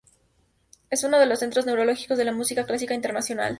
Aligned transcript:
Es 0.89 1.03
uno 1.03 1.19
de 1.19 1.27
los 1.27 1.37
centros 1.37 1.67
neurálgicos 1.67 2.17
de 2.17 2.25
la 2.25 2.31
música 2.31 2.65
clásica 2.65 2.95
internacional. 2.95 3.49